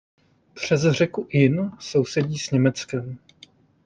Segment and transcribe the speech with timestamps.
[0.53, 3.17] Přes řeku Inn sousedí s Německem.